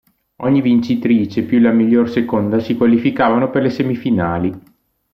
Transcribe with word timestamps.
Ogni 0.37 0.61
vincitrice 0.61 1.43
più 1.43 1.59
la 1.59 1.69
miglior 1.69 2.09
seconda 2.09 2.57
si 2.59 2.75
qualificavano 2.75 3.51
per 3.51 3.61
le 3.61 3.69
semifinali. 3.69 4.61